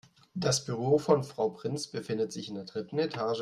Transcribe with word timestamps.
Das 0.33 0.65
Büro 0.65 0.97
von 0.97 1.23
Frau 1.23 1.51
Prinz 1.51 1.85
befindet 1.85 2.31
sich 2.31 2.49
in 2.49 2.55
der 2.55 2.63
dritten 2.63 2.97
Etage. 2.97 3.37